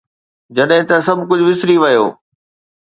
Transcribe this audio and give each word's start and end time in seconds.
جڏهن 0.55 0.83
ته 0.89 0.95
سڀ 1.05 1.17
ڪجهه 1.29 1.47
وسري 1.49 1.75
ويو. 1.81 2.05